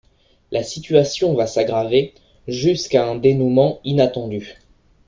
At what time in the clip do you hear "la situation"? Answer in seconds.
0.49-1.35